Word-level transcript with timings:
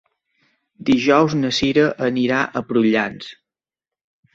Dijous 0.87 1.37
na 1.43 1.53
Cira 1.59 1.85
anirà 2.09 2.43
a 2.63 2.67
Prullans. 2.73 3.33